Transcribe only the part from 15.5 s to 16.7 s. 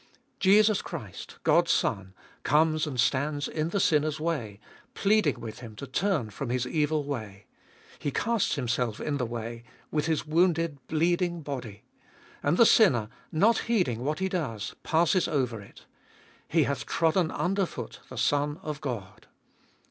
it: he